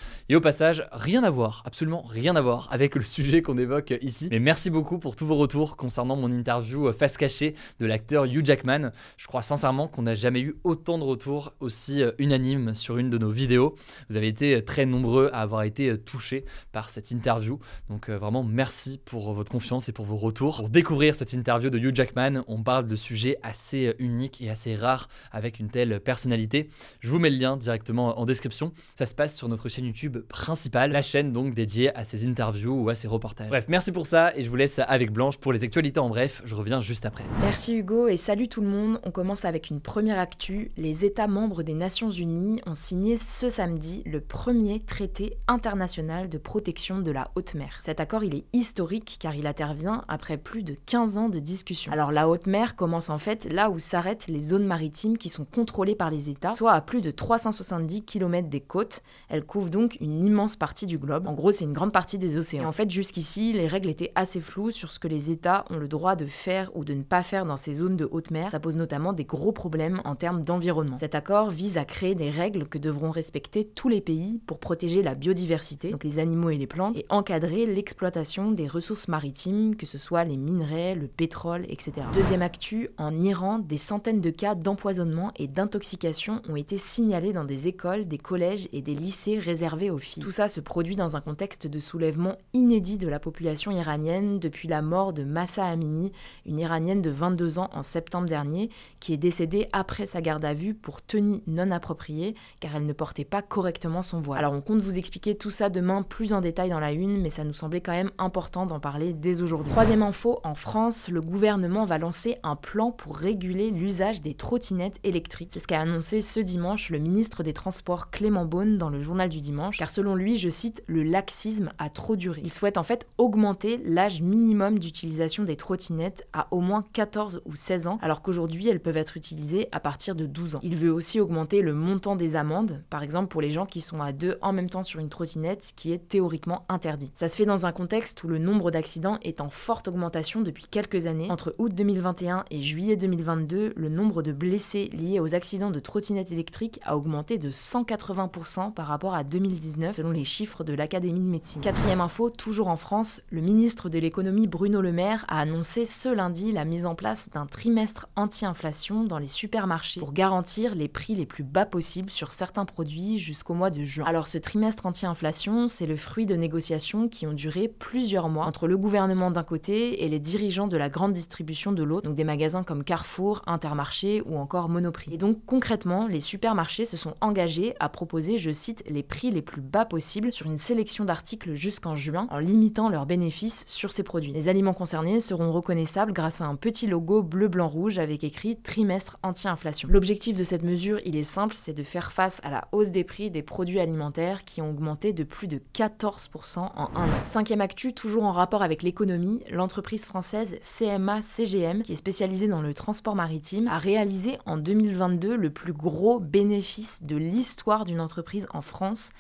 Rien 0.93 1.23
à 1.25 1.31
voir, 1.31 1.63
absolument 1.65 2.03
rien 2.03 2.37
à 2.37 2.41
voir 2.41 2.69
avec 2.71 2.95
le 2.95 3.03
sujet 3.03 3.43
qu'on 3.43 3.57
évoque 3.59 3.95
ici. 4.03 4.29
Mais 4.31 4.39
merci 4.39 4.71
beaucoup 4.71 4.99
pour 4.99 5.17
tous 5.17 5.27
vos 5.27 5.37
retours 5.37 5.77
concernant 5.77 6.17
mon 6.17 6.31
interview 6.31 6.89
euh, 6.89 6.93
face 6.93 7.17
cachée 7.17 7.55
de 7.79 7.87
l'acteur 7.87 8.25
Hugh 8.25 8.45
Jackman. 8.45 8.93
Je 9.17 9.27
crois 9.27 9.43
sincèrement 9.43 9.89
qu'on 9.89 10.03
n'a 10.03 10.15
jamais 10.15 10.41
eu 10.41 10.57
autant 10.65 10.99
de 10.99 11.05
retours 11.05 11.53
aussi 11.61 12.03
euh, 12.03 12.13
unanimes 12.19 12.75
sur 12.75 12.99
une 12.99 13.11
de 13.11 13.19
nos 13.19 13.31
vidéos. 13.31 13.75
Vous 14.09 14.17
avez 14.17 14.29
été 14.29 14.57
euh, 14.57 14.61
très 14.61 14.87
nombreux 14.87 15.31
à 15.33 15.41
avoir 15.41 15.63
été 15.63 15.97
touchés 15.99 16.45
par 16.73 16.91
cette 16.91 17.11
interview. 17.11 17.59
Donc 17.89 18.11
vraiment 18.11 18.43
merci 18.43 19.01
pour 19.05 19.33
votre 19.35 19.51
confiance 19.51 19.89
et 19.89 19.93
pour 19.93 20.05
vos 20.05 20.17
retours. 20.17 20.57
Pour 20.57 20.69
découvrir 20.69 21.15
cette 21.15 21.33
interview 21.33 21.71
de 21.71 21.79
Hugh 21.79 21.95
Jackman, 21.95 22.43
on 22.47 22.63
parle 22.63 22.87
de 22.87 22.97
sujets 22.97 23.39
assez 23.43 23.95
uniques 23.99 24.41
et 24.41 24.51
assez 24.51 24.77
rares 24.77 25.09
avec 25.31 25.59
une 25.59 25.69
telle 25.69 26.01
personnalité. 26.01 26.69
Je 27.01 27.09
vous 27.09 27.19
mets 27.19 27.31
le 27.31 27.37
lien 27.37 27.57
directement 27.57 28.19
en 28.19 28.25
description. 28.25 28.73
Ça 28.95 29.07
se 29.07 29.15
passe 29.15 29.37
sur 29.37 29.49
notre 29.49 29.69
chaîne 29.69 29.87
YouTube 29.87 30.19
principale, 30.43 30.91
la 30.91 31.03
chaîne 31.03 31.33
donc 31.33 31.55
dédiée 31.55 31.97
à 31.97 32.03
ses 32.03 32.27
interviews 32.27 32.75
ou 32.75 32.89
à 32.89 32.97
ses 32.97 33.07
reportages. 33.07 33.49
Bref, 33.49 33.67
merci 33.69 33.93
pour 33.93 34.07
ça 34.07 34.37
et 34.37 34.43
je 34.43 34.51
vous 34.51 34.57
laisse 34.57 34.81
avec 34.85 35.13
Blanche 35.13 35.37
pour 35.37 35.53
les 35.53 35.63
actualités 35.63 36.01
en 36.01 36.09
bref. 36.09 36.43
Je 36.45 36.57
reviens 36.57 36.81
juste 36.81 37.07
après. 37.07 37.23
Merci 37.43 37.77
Hugo 37.77 38.09
et 38.09 38.17
salut 38.17 38.49
tout 38.49 38.61
le 38.61 38.67
monde. 38.67 39.01
On 39.05 39.13
commence 39.13 39.45
avec 39.45 39.71
une 39.71 39.81
première 39.81 40.19
actu. 40.19 40.73
Les 40.77 41.05
États 41.05 41.29
membres 41.29 41.63
des 41.63 41.75
Nations 41.75 42.11
Unies 42.11 42.61
ont 42.67 42.75
signé 42.75 43.19
ce 43.19 43.49
samedi 43.49 44.03
le 44.05 44.21
premier 44.21 44.81
traité 44.81 45.37
international 45.47 46.29
de 46.29 46.39
protection 46.39 46.99
de 46.99 47.13
la 47.13 47.31
haute 47.37 47.55
mer. 47.55 47.79
Cet 47.81 48.01
accord, 48.01 48.25
il 48.25 48.35
est 48.35 48.45
historique 48.53 49.19
car 49.21 49.37
il 49.37 49.47
intervient 49.47 50.05
après 50.09 50.39
plus 50.39 50.65
de 50.65 50.75
15 50.87 51.19
ans 51.19 51.29
de 51.29 51.39
discussion. 51.39 51.93
Alors 51.93 52.11
la 52.11 52.29
haute 52.29 52.49
mer 52.49 52.75
commence 52.75 53.11
en 53.11 53.19
fait 53.19 53.47
là 53.49 53.71
où 53.71 53.79
s'arrêtent 53.79 54.27
les 54.27 54.41
zones 54.41 54.67
maritimes 54.67 55.19
qui 55.19 55.29
sont 55.29 55.45
contrôlées 55.45 55.95
par 55.95 56.11
les 56.11 56.31
États, 56.31 56.51
soit 56.51 56.73
à 56.73 56.81
plus 56.81 57.01
de 57.01 57.13
370 57.13 58.03
km 58.03 58.49
des 58.49 58.61
côtes. 58.61 59.05
Elle 59.29 59.45
couvre 59.45 59.71
donc 59.71 59.99
une 60.01 60.32
immense 60.33 60.57
partie 60.57 60.87
du 60.87 60.97
globe. 60.97 61.27
En 61.27 61.35
gros, 61.35 61.53
c'est 61.53 61.65
une 61.65 61.75
grande 61.75 61.93
partie 61.93 62.17
des 62.17 62.39
océans. 62.39 62.67
En 62.67 62.73
fait, 62.73 62.91
jusqu'ici, 62.91 63.53
les 63.53 63.67
règles 63.67 63.91
étaient 63.91 64.13
assez 64.15 64.41
floues 64.41 64.71
sur 64.71 64.91
ce 64.91 64.99
que 64.99 65.07
les 65.07 65.31
États 65.31 65.67
ont 65.69 65.77
le 65.77 65.89
droit 65.89 66.17
de 66.17 66.25
faire 66.25 66.71
ou 66.75 66.85
de 66.85 66.95
ne 66.95 67.03
pas 67.03 67.23
faire 67.23 67.45
dans 67.45 67.59
ces 67.59 67.75
zones 67.75 67.99
de 67.99 68.09
haute 68.11 68.31
mer. 68.31 68.49
Ça 68.51 68.59
pose 68.59 68.77
notamment 68.77 69.13
des 69.13 69.25
gros 69.25 69.53
problèmes 69.53 70.01
en 70.05 70.15
termes 70.17 70.43
d'environnement. 70.43 70.97
Cet 70.97 71.15
accord 71.15 71.51
vise 71.51 71.77
à 71.77 71.85
créer 71.85 72.15
des 72.15 72.31
règles 72.31 72.67
que 72.67 72.79
devront 72.79 73.11
respecter 73.11 73.65
tous 73.65 73.91
les 73.91 74.01
pays 74.01 74.41
pour 74.47 74.59
protéger 74.59 75.03
la 75.03 75.15
biodiversité, 75.15 75.91
donc 75.91 76.03
les 76.03 76.19
animaux 76.19 76.49
et 76.49 76.57
les 76.57 76.67
plantes, 76.67 76.97
et 76.97 77.05
encadrer 77.11 77.67
l'exploitation 77.67 78.53
des 78.53 78.69
ressources 78.69 79.09
maritimes, 79.09 79.77
que 79.77 79.85
ce 79.85 79.99
soit 79.99 80.25
les 80.25 80.39
minerais, 80.39 80.95
le 80.95 81.09
pétrole, 81.09 81.67
etc. 81.69 82.07
Deuxième 82.15 82.41
actu, 82.41 82.89
en 82.97 83.21
Iran, 83.21 83.59
des 83.59 83.77
centaines 83.77 84.23
de 84.23 84.31
cas 84.31 84.55
d'empoisonnement 84.55 85.33
et 85.37 85.47
d'intoxication 85.47 86.41
ont 86.49 86.57
été 86.57 86.79
signalés 86.79 87.35
dans 87.35 87.45
des 87.45 87.69
écoles, 87.69 88.07
des 88.07 88.19
collèges 88.19 88.69
et 88.73 88.81
des 88.81 88.95
lycées 88.95 89.37
réservés 89.37 89.91
aux 89.91 89.99
filles. 89.99 90.22
Tout 90.23 90.31
ça 90.31 90.47
se 90.47 90.61
produit 90.61 90.95
dans 90.95 91.17
un 91.17 91.21
contexte 91.21 91.67
de 91.67 91.81
soulèvement 91.81 92.37
inédit 92.53 92.97
de 92.97 93.09
la 93.09 93.19
population 93.19 93.73
iranienne 93.73 94.39
depuis 94.39 94.69
la 94.69 94.81
mort 94.81 95.13
de 95.13 95.25
Massa 95.25 95.67
Amini, 95.67 96.13
une 96.47 96.61
iranienne 96.61 97.03
de 97.03 97.11
22 97.11 97.59
ans 97.59 97.69
en 97.73 97.83
septembre 97.83 98.29
dernier, 98.29 98.71
qui 99.01 99.13
est 99.13 99.17
décédée 99.17 99.67
après 99.73 100.07
sa 100.07 100.21
garde 100.21 100.45
à 100.45 100.55
vue 100.55 100.75
pour 100.75 101.03
tenue 101.03 101.43
non 101.49 101.73
appropriée, 101.73 102.37
car 102.61 102.77
elle 102.77 102.87
ne 102.87 102.93
portait 102.93 103.25
pas 103.25 103.43
correctement 103.43 104.03
son 104.03 104.21
voile. 104.21 104.39
Alors 104.39 104.53
on 104.53 104.61
compte 104.61 104.81
vous 104.81 104.97
expliquer 104.97 105.35
tout 105.35 105.51
ça 105.51 105.71
demain 105.71 106.03
plus 106.03 106.33
en 106.33 106.41
détail 106.41 106.71
dans 106.71 106.79
la 106.79 106.93
une, 106.93 107.21
mais 107.21 107.31
ça 107.31 107.43
nous 107.43 107.53
semblait 107.53 107.81
quand 107.81 107.91
même 107.91 108.13
important 108.17 108.65
d'en 108.65 108.79
parler 108.79 109.15
dès 109.15 109.43
aujourd'hui. 109.43 109.73
Troisième 109.73 110.05
info, 110.05 110.39
en 110.45 110.55
France, 110.55 111.09
le 111.09 111.21
gouvernement 111.21 111.85
va 111.85 111.99
lancer 111.99 112.37
un 112.45 112.55
plan 112.55 112.93
pour 112.93 113.17
réguler 113.17 113.73
l'usage 113.73 114.23
des 114.23 114.35
trottinettes 114.35 115.01
électriques. 115.03 115.51
C'est 115.53 115.59
ce 115.59 115.67
qu'a 115.67 115.81
annoncé 115.81 116.21
ce 116.21 116.39
dimanche 116.39 116.91
le 116.91 117.01
ministre 117.01 117.43
des 117.43 117.53
Transports 117.53 118.13
Clément 118.13 118.45
Beaune 118.45 118.79
dans 118.79 118.89
le 118.89 119.01
journal 119.01 119.29
du 119.29 119.41
dimanche, 119.41 119.81
selon 120.03 120.17
lui, 120.17 120.37
je 120.37 120.49
cite, 120.49 120.83
le 120.89 121.05
laxisme 121.05 121.71
a 121.79 121.89
trop 121.89 122.17
duré. 122.17 122.41
Il 122.43 122.53
souhaite 122.53 122.77
en 122.77 122.83
fait 122.83 123.07
augmenter 123.19 123.81
l'âge 123.85 124.21
minimum 124.21 124.81
d'utilisation 124.81 125.45
des 125.45 125.55
trottinettes 125.55 126.27
à 126.33 126.49
au 126.51 126.59
moins 126.59 126.85
14 126.93 127.41
ou 127.45 127.55
16 127.55 127.87
ans, 127.87 127.99
alors 128.03 128.21
qu'aujourd'hui 128.21 128.69
elles 128.69 128.81
peuvent 128.81 128.97
être 128.97 129.17
utilisées 129.17 129.69
à 129.71 129.79
partir 129.79 130.17
de 130.17 130.27
12 130.27 130.57
ans. 130.57 130.61
Il 130.65 130.75
veut 130.75 130.91
aussi 130.91 131.21
augmenter 131.21 131.63
le 131.63 131.73
montant 131.73 132.17
des 132.17 132.35
amendes, 132.35 132.83
par 132.91 133.05
exemple 133.05 133.29
pour 133.29 133.41
les 133.41 133.51
gens 133.51 133.65
qui 133.65 133.81
sont 133.81 134.03
à 134.03 134.11
deux 134.11 134.39
en 134.43 134.53
même 134.53 134.69
temps 134.69 134.83
sur 134.83 134.99
une 134.99 135.09
trottinette, 135.09 135.63
ce 135.63 135.73
qui 135.73 135.93
est 135.93 136.09
théoriquement 136.09 136.65
interdit. 136.69 137.13
Ça 137.15 137.29
se 137.29 137.37
fait 137.37 137.47
dans 137.47 137.65
un 137.65 137.71
contexte 137.71 138.25
où 138.25 138.27
le 138.27 138.39
nombre 138.39 138.73
d'accidents 138.73 139.19
est 139.23 139.41
en 139.41 139.51
forte 139.51 139.87
augmentation 139.87 140.41
depuis 140.41 140.67
quelques 140.69 141.07
années. 141.07 141.31
Entre 141.31 141.55
août 141.59 141.73
2021 141.73 142.45
et 142.51 142.61
juillet 142.61 142.97
2022, 142.97 143.75
le 143.77 143.89
nombre 143.89 144.23
de 144.23 144.33
blessés 144.33 144.91
liés 144.93 145.21
aux 145.21 145.37
accidents 145.37 145.71
de 145.71 145.79
trottinettes 145.79 146.33
électriques 146.33 146.81
a 146.83 146.97
augmenté 146.97 147.39
de 147.39 147.51
180% 147.51 148.73
par 148.73 148.89
rapport 148.89 149.15
à 149.15 149.23
2019, 149.23 149.92
selon 149.93 150.11
les 150.11 150.25
chiffres 150.25 150.65
de 150.65 150.73
l'Académie 150.73 151.21
de 151.21 151.25
médecine. 151.25 151.63
Quatrième 151.63 152.01
info, 152.01 152.31
toujours 152.31 152.69
en 152.69 152.77
France, 152.77 153.21
le 153.31 153.41
ministre 153.41 153.89
de 153.89 153.99
l'économie 153.99 154.47
Bruno 154.47 154.81
Le 154.81 154.93
Maire 154.93 155.25
a 155.29 155.41
annoncé 155.41 155.85
ce 155.85 156.09
lundi 156.09 156.53
la 156.53 156.65
mise 156.65 156.87
en 156.87 156.95
place 156.95 157.31
d'un 157.31 157.47
trimestre 157.47 158.09
anti-inflation 158.17 159.05
dans 159.05 159.19
les 159.19 159.27
supermarchés 159.27 160.01
pour 160.01 160.13
garantir 160.13 160.75
les 160.75 160.89
prix 160.89 161.15
les 161.15 161.27
plus 161.27 161.45
bas 161.45 161.67
possibles 161.67 162.11
sur 162.11 162.33
certains 162.33 162.65
produits 162.65 163.19
jusqu'au 163.19 163.55
mois 163.55 163.71
de 163.71 163.83
juin. 163.85 164.05
Alors 164.07 164.27
ce 164.27 164.39
trimestre 164.39 164.87
anti-inflation, 164.87 165.69
c'est 165.69 165.87
le 165.87 165.97
fruit 165.97 166.27
de 166.27 166.35
négociations 166.35 167.09
qui 167.09 167.27
ont 167.27 167.33
duré 167.33 167.69
plusieurs 167.69 168.29
mois 168.29 168.47
entre 168.47 168.67
le 168.67 168.77
gouvernement 168.77 169.31
d'un 169.31 169.43
côté 169.43 170.05
et 170.05 170.09
les 170.09 170.19
dirigeants 170.19 170.67
de 170.67 170.77
la 170.77 170.89
grande 170.89 171.13
distribution 171.13 171.73
de 171.73 171.83
l'autre, 171.83 172.09
donc 172.09 172.17
des 172.17 172.25
magasins 172.25 172.65
comme 172.65 172.85
Carrefour, 172.85 173.43
Intermarché 173.47 174.23
ou 174.27 174.37
encore 174.37 174.69
Monoprix. 174.69 175.13
Et 175.13 175.19
donc 175.19 175.45
concrètement, 175.47 176.07
les 176.07 176.21
supermarchés 176.21 176.87
se 176.87 176.97
sont 176.97 177.15
engagés 177.21 177.75
à 177.81 177.89
proposer, 177.89 178.39
je 178.39 178.51
cite, 178.51 178.83
les 178.89 179.03
prix 179.03 179.31
les 179.31 179.43
plus 179.43 179.61
bas 179.61 179.82
possibles 179.85 180.33
sur 180.33 180.47
une 180.47 180.59
sélection 180.59 181.05
d'articles 181.05 181.55
jusqu'en 181.55 181.95
juin 181.95 182.27
en 182.31 182.39
limitant 182.39 182.89
leurs 182.89 183.07
bénéfices 183.07 183.65
sur 183.67 183.93
ces 183.93 184.03
produits. 184.03 184.33
Les 184.33 184.49
aliments 184.49 184.75
concernés 184.75 185.21
seront 185.21 185.53
reconnaissables 185.53 186.13
grâce 186.13 186.41
à 186.41 186.47
un 186.47 186.57
petit 186.57 186.87
logo 186.87 187.23
bleu-blanc-rouge 187.23 187.99
avec 187.99 188.25
écrit 188.25 188.57
trimestre 188.57 189.19
anti-inflation. 189.23 189.89
L'objectif 189.91 190.37
de 190.37 190.45
cette 190.45 190.63
mesure, 190.63 191.01
il 191.05 191.17
est 191.17 191.23
simple, 191.23 191.55
c'est 191.55 191.73
de 191.73 191.83
faire 191.83 192.13
face 192.13 192.41
à 192.45 192.51
la 192.51 192.69
hausse 192.73 192.91
des 192.91 193.05
prix 193.05 193.31
des 193.31 193.43
produits 193.43 193.81
alimentaires 193.81 194.45
qui 194.45 194.61
ont 194.61 194.71
augmenté 194.71 195.13
de 195.13 195.25
plus 195.25 195.49
de 195.49 195.61
14% 195.75 196.59
en 196.59 196.71
un 196.95 197.09
an. 197.09 197.23
Cinquième 197.23 197.61
actu, 197.61 197.93
toujours 197.93 198.25
en 198.25 198.31
rapport 198.31 198.63
avec 198.63 198.83
l'économie, 198.83 199.43
l'entreprise 199.51 200.05
française 200.05 200.57
CMA 200.61 201.23
CGM, 201.23 201.83
qui 201.83 201.93
est 201.93 201.97
spécialisée 201.97 202.49
dans 202.49 202.63
le 202.63 202.75
transport 202.75 203.15
maritime, 203.15 203.69
a 203.69 203.79
réalisé 203.79 204.39
en 204.47 204.57
2022 204.57 205.37
le 205.37 205.51
plus 205.51 205.73
gros 205.73 206.21
bénéfice 206.21 207.03
de 207.03 207.17
l'histoire 207.17 207.85
d'une 207.85 208.01
entreprise 208.01 208.47
en 208.53 208.63
France, 208.63 209.11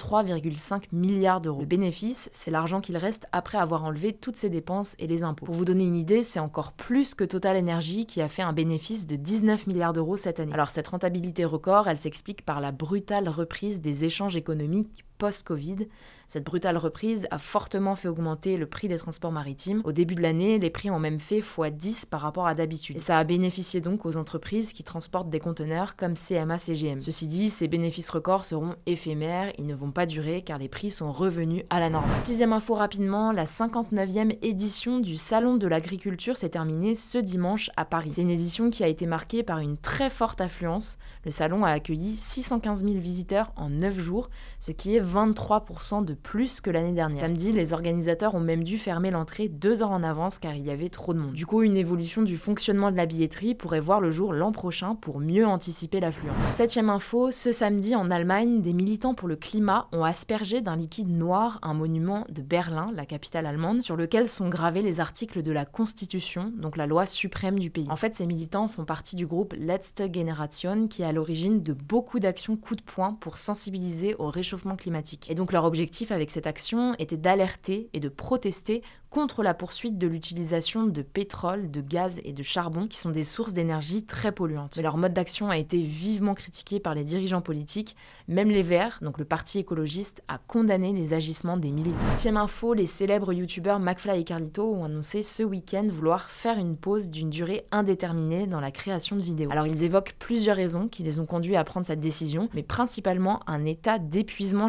23,5 0.00 0.84
milliards 0.92 1.40
d'euros. 1.40 1.60
Le 1.60 1.66
bénéfice, 1.66 2.28
c'est 2.32 2.50
l'argent 2.50 2.80
qu'il 2.80 2.96
reste 2.96 3.26
après 3.32 3.58
avoir 3.58 3.84
enlevé 3.84 4.12
toutes 4.12 4.36
ses 4.36 4.50
dépenses 4.50 4.94
et 4.98 5.06
les 5.06 5.22
impôts. 5.22 5.46
Pour 5.46 5.54
vous 5.54 5.64
donner 5.64 5.84
une 5.84 5.96
idée, 5.96 6.22
c'est 6.22 6.40
encore 6.40 6.72
plus 6.72 7.14
que 7.14 7.24
Total 7.24 7.56
Energy 7.56 8.06
qui 8.06 8.20
a 8.20 8.28
fait 8.28 8.42
un 8.42 8.52
bénéfice 8.52 9.06
de 9.06 9.16
19 9.16 9.66
milliards 9.66 9.92
d'euros 9.92 10.16
cette 10.16 10.40
année. 10.40 10.52
Alors 10.52 10.70
cette 10.70 10.88
rentabilité 10.88 11.44
record, 11.44 11.88
elle 11.88 11.98
s'explique 11.98 12.44
par 12.44 12.60
la 12.60 12.72
brutale 12.72 13.28
reprise 13.28 13.80
des 13.80 14.04
échanges 14.04 14.36
économiques 14.36 15.04
post-Covid 15.20 15.86
cette 16.30 16.44
brutale 16.44 16.76
reprise 16.76 17.26
a 17.32 17.40
fortement 17.40 17.96
fait 17.96 18.06
augmenter 18.06 18.56
le 18.56 18.66
prix 18.66 18.86
des 18.86 18.98
transports 18.98 19.32
maritimes. 19.32 19.80
Au 19.82 19.90
début 19.90 20.14
de 20.14 20.22
l'année, 20.22 20.60
les 20.60 20.70
prix 20.70 20.88
ont 20.88 21.00
même 21.00 21.18
fait 21.18 21.40
x10 21.40 22.06
par 22.06 22.20
rapport 22.20 22.46
à 22.46 22.54
d'habitude. 22.54 22.98
Et 22.98 23.00
ça 23.00 23.18
a 23.18 23.24
bénéficié 23.24 23.80
donc 23.80 24.06
aux 24.06 24.16
entreprises 24.16 24.72
qui 24.72 24.84
transportent 24.84 25.28
des 25.28 25.40
conteneurs 25.40 25.96
comme 25.96 26.14
CMA 26.14 26.56
CGM. 26.58 27.00
Ceci 27.00 27.26
dit, 27.26 27.50
ces 27.50 27.66
bénéfices 27.66 28.10
records 28.10 28.44
seront 28.44 28.76
éphémères, 28.86 29.52
ils 29.58 29.66
ne 29.66 29.74
vont 29.74 29.90
pas 29.90 30.06
durer 30.06 30.42
car 30.42 30.58
les 30.58 30.68
prix 30.68 30.90
sont 30.90 31.10
revenus 31.10 31.64
à 31.68 31.80
la 31.80 31.90
norme. 31.90 32.08
Sixième 32.20 32.52
info 32.52 32.74
rapidement, 32.74 33.32
la 33.32 33.44
59e 33.44 34.38
édition 34.40 35.00
du 35.00 35.16
Salon 35.16 35.56
de 35.56 35.66
l'agriculture 35.66 36.36
s'est 36.36 36.50
terminée 36.50 36.94
ce 36.94 37.18
dimanche 37.18 37.70
à 37.76 37.84
Paris. 37.84 38.12
C'est 38.12 38.22
une 38.22 38.30
édition 38.30 38.70
qui 38.70 38.84
a 38.84 38.86
été 38.86 39.04
marquée 39.04 39.42
par 39.42 39.58
une 39.58 39.76
très 39.76 40.10
forte 40.10 40.40
affluence. 40.40 40.96
Le 41.24 41.32
salon 41.32 41.64
a 41.64 41.70
accueilli 41.70 42.16
615 42.16 42.84
000 42.84 43.00
visiteurs 43.00 43.50
en 43.56 43.68
9 43.68 43.98
jours, 43.98 44.30
ce 44.60 44.70
qui 44.70 44.94
est 44.94 45.00
23% 45.10 46.04
de 46.04 46.14
plus 46.14 46.60
que 46.60 46.70
l'année 46.70 46.92
dernière. 46.92 47.20
Samedi, 47.20 47.52
les 47.52 47.72
organisateurs 47.72 48.34
ont 48.34 48.40
même 48.40 48.64
dû 48.64 48.78
fermer 48.78 49.10
l'entrée 49.10 49.48
deux 49.48 49.82
heures 49.82 49.90
en 49.90 50.02
avance 50.02 50.38
car 50.38 50.54
il 50.54 50.64
y 50.64 50.70
avait 50.70 50.88
trop 50.88 51.14
de 51.14 51.18
monde. 51.18 51.32
Du 51.32 51.46
coup, 51.46 51.62
une 51.62 51.76
évolution 51.76 52.22
du 52.22 52.36
fonctionnement 52.36 52.90
de 52.90 52.96
la 52.96 53.06
billetterie 53.06 53.54
pourrait 53.54 53.80
voir 53.80 54.00
le 54.00 54.10
jour 54.10 54.32
l'an 54.32 54.52
prochain 54.52 54.94
pour 54.94 55.20
mieux 55.20 55.46
anticiper 55.46 56.00
l'affluence. 56.00 56.42
Septième 56.42 56.90
info, 56.90 57.30
ce 57.30 57.52
samedi 57.52 57.94
en 57.94 58.10
Allemagne, 58.10 58.60
des 58.60 58.72
militants 58.72 59.14
pour 59.14 59.28
le 59.28 59.36
climat 59.36 59.88
ont 59.92 60.04
aspergé 60.04 60.60
d'un 60.60 60.76
liquide 60.76 61.10
noir 61.10 61.58
un 61.62 61.74
monument 61.74 62.24
de 62.28 62.42
Berlin, 62.42 62.90
la 62.94 63.06
capitale 63.06 63.46
allemande, 63.46 63.80
sur 63.80 63.96
lequel 63.96 64.28
sont 64.28 64.48
gravés 64.48 64.82
les 64.82 65.00
articles 65.00 65.42
de 65.42 65.52
la 65.52 65.64
Constitution, 65.64 66.52
donc 66.56 66.76
la 66.76 66.86
loi 66.86 67.06
suprême 67.06 67.58
du 67.58 67.70
pays. 67.70 67.86
En 67.90 67.96
fait, 67.96 68.14
ces 68.14 68.26
militants 68.26 68.68
font 68.68 68.84
partie 68.84 69.16
du 69.16 69.26
groupe 69.26 69.54
Letzte 69.58 70.12
Generation 70.14 70.88
qui 70.88 71.02
est 71.02 71.06
à 71.06 71.12
l'origine 71.12 71.62
de 71.62 71.72
beaucoup 71.72 72.20
d'actions 72.20 72.56
coup 72.56 72.76
de 72.76 72.82
poing 72.82 73.14
pour 73.20 73.38
sensibiliser 73.38 74.14
au 74.18 74.30
réchauffement 74.30 74.76
climatique. 74.76 74.99
Et 75.28 75.34
donc 75.34 75.52
leur 75.52 75.64
objectif 75.64 76.12
avec 76.12 76.30
cette 76.30 76.46
action 76.46 76.94
était 76.98 77.16
d'alerter 77.16 77.88
et 77.92 78.00
de 78.00 78.08
protester 78.08 78.82
contre 79.10 79.42
la 79.42 79.54
poursuite 79.54 79.98
de 79.98 80.06
l'utilisation 80.06 80.86
de 80.86 81.02
pétrole, 81.02 81.70
de 81.70 81.80
gaz 81.80 82.20
et 82.22 82.32
de 82.32 82.42
charbon, 82.44 82.86
qui 82.86 82.96
sont 82.96 83.10
des 83.10 83.24
sources 83.24 83.52
d'énergie 83.52 84.04
très 84.04 84.30
polluantes. 84.30 84.74
Mais 84.76 84.84
leur 84.84 84.96
mode 84.96 85.12
d'action 85.12 85.50
a 85.50 85.58
été 85.58 85.78
vivement 85.78 86.34
critiqué 86.34 86.78
par 86.78 86.94
les 86.94 87.02
dirigeants 87.02 87.40
politiques. 87.40 87.96
Même 88.28 88.50
les 88.50 88.62
Verts, 88.62 89.00
donc 89.02 89.18
le 89.18 89.24
parti 89.24 89.58
écologiste, 89.58 90.22
a 90.28 90.38
condamné 90.38 90.92
les 90.92 91.12
agissements 91.12 91.56
des 91.56 91.72
militants. 91.72 92.06
Tième 92.14 92.36
info, 92.36 92.72
les 92.72 92.86
célèbres 92.86 93.32
youtubeurs 93.32 93.80
McFly 93.80 94.20
et 94.20 94.24
Carlito 94.24 94.72
ont 94.72 94.84
annoncé 94.84 95.22
ce 95.22 95.42
week-end 95.42 95.86
vouloir 95.88 96.30
faire 96.30 96.58
une 96.58 96.76
pause 96.76 97.10
d'une 97.10 97.30
durée 97.30 97.64
indéterminée 97.72 98.46
dans 98.46 98.60
la 98.60 98.70
création 98.70 99.16
de 99.16 99.22
vidéos. 99.22 99.50
Alors 99.50 99.66
ils 99.66 99.82
évoquent 99.82 100.14
plusieurs 100.20 100.56
raisons 100.56 100.86
qui 100.86 101.02
les 101.02 101.18
ont 101.18 101.26
conduits 101.26 101.56
à 101.56 101.64
prendre 101.64 101.86
cette 101.86 102.00
décision, 102.00 102.48
mais 102.54 102.62
principalement 102.62 103.40
un 103.48 103.64
état 103.64 103.98
d'épuisement 103.98 104.68